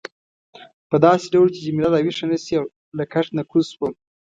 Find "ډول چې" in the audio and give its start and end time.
1.33-1.63